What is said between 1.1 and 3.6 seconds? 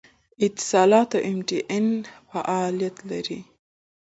او ایم ټي این فعالیت لري